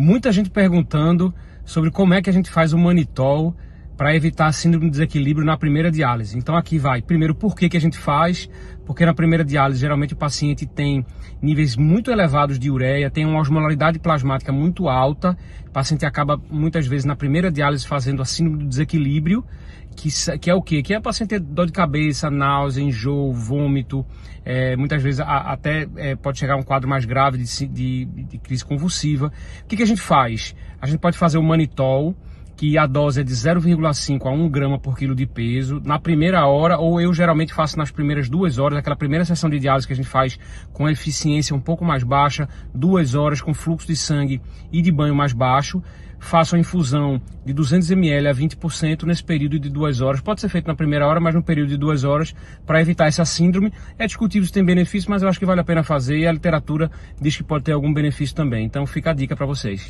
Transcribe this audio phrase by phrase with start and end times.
[0.00, 3.54] Muita gente perguntando sobre como é que a gente faz o manitol
[4.00, 6.38] para evitar síndrome de desequilíbrio na primeira diálise.
[6.38, 7.02] Então aqui vai.
[7.02, 8.48] Primeiro, por que, que a gente faz?
[8.86, 11.04] Porque na primeira diálise, geralmente o paciente tem
[11.42, 15.36] níveis muito elevados de ureia, tem uma osmolaridade plasmática muito alta.
[15.66, 19.44] O paciente acaba muitas vezes na primeira diálise fazendo a síndrome do desequilíbrio,
[19.94, 20.08] que,
[20.38, 20.82] que é o quê?
[20.82, 24.06] Que é o paciente ter dor de cabeça, náusea, enjoo, vômito,
[24.46, 28.04] é, muitas vezes a, até é, pode chegar a um quadro mais grave de, de,
[28.06, 29.30] de crise convulsiva.
[29.62, 30.54] O que, que a gente faz?
[30.80, 32.16] A gente pode fazer o manitol,
[32.60, 36.44] que a dose é de 0,5 a 1 grama por quilo de peso na primeira
[36.46, 39.94] hora, ou eu geralmente faço nas primeiras duas horas, aquela primeira sessão de diálise que
[39.94, 40.38] a gente faz
[40.70, 45.14] com eficiência um pouco mais baixa, duas horas com fluxo de sangue e de banho
[45.14, 45.82] mais baixo.
[46.18, 50.20] Faço a infusão de 200 ml a 20% nesse período de duas horas.
[50.20, 52.34] Pode ser feito na primeira hora, mas no período de duas horas,
[52.66, 53.72] para evitar essa síndrome.
[53.98, 56.32] É discutível se tem benefício, mas eu acho que vale a pena fazer e a
[56.32, 58.66] literatura diz que pode ter algum benefício também.
[58.66, 59.88] Então fica a dica para vocês.